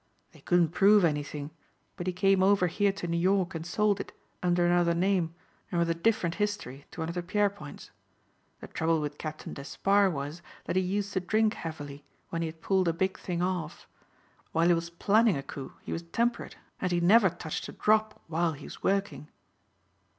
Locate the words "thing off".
13.19-13.87